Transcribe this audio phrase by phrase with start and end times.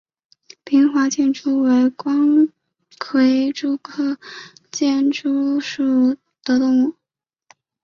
[0.63, 2.49] 平滑间蛛为光
[2.97, 4.17] 盔蛛科
[4.71, 6.95] 间蛛属的动物。